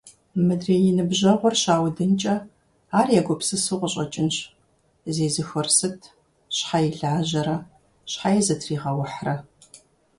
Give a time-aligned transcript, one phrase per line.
[0.45, 2.35] Мыдрей и ныбжьэгъур щаудынкӏэ,
[2.99, 4.35] ар егупсысу къыщӏэкӏынщ:
[5.15, 5.99] «Зезыхуэр сыт…
[6.55, 7.57] Щхьэи лажьэрэ,
[8.11, 9.35] щхьэи зытригъэухьрэ!».